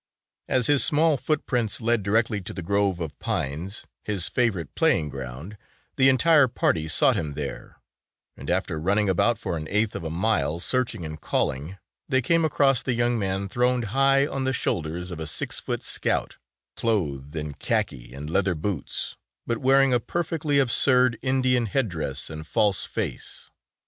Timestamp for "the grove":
2.55-2.99